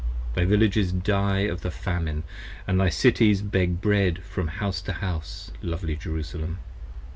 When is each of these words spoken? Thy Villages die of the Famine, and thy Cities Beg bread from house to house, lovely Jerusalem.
Thy 0.33 0.45
Villages 0.45 0.91
die 0.91 1.41
of 1.41 1.61
the 1.61 1.69
Famine, 1.69 2.23
and 2.65 2.79
thy 2.81 2.89
Cities 2.89 3.43
Beg 3.43 3.81
bread 3.81 4.23
from 4.23 4.47
house 4.47 4.81
to 4.81 4.93
house, 4.93 5.51
lovely 5.61 5.95
Jerusalem. 5.95 6.57